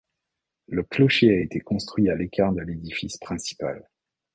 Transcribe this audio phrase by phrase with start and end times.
[0.67, 3.87] Le clocher a été construit à l'écart de l'édifice principal.